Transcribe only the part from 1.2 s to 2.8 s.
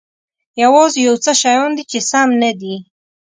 څه شیان دي چې سم نه دي.